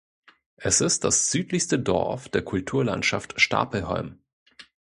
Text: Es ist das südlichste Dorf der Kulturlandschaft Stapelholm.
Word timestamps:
Es 0.57 0.81
ist 0.81 1.03
das 1.03 1.29
südlichste 1.29 1.77
Dorf 1.77 2.27
der 2.27 2.41
Kulturlandschaft 2.41 3.39
Stapelholm. 3.39 4.17